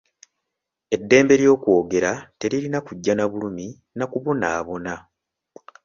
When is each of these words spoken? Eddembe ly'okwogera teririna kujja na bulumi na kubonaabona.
Eddembe 0.95 1.33
ly'okwogera 1.41 2.11
teririna 2.39 2.79
kujja 2.87 3.13
na 3.15 3.25
bulumi 3.31 3.67
na 3.97 4.05
kubonaabona. 4.11 4.93